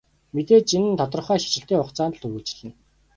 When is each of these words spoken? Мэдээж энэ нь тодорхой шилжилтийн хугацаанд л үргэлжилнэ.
Мэдээж 0.35 0.67
энэ 0.77 0.89
нь 0.91 0.99
тодорхой 0.99 1.39
шилжилтийн 1.41 1.79
хугацаанд 1.81 2.15
л 2.17 2.25
үргэлжилнэ. 2.27 2.71